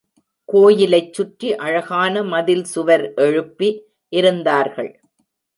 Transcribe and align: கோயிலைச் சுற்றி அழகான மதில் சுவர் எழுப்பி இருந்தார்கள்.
கோயிலைச் 0.49 1.13
சுற்றி 1.13 1.49
அழகான 1.55 2.23
மதில் 2.23 2.63
சுவர் 2.63 3.13
எழுப்பி 3.13 3.69
இருந்தார்கள். 4.13 4.91